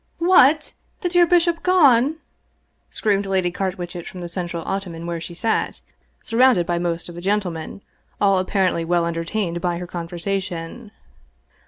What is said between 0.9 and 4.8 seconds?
The dear bishop gone!" screamed Lady Car witchet from the central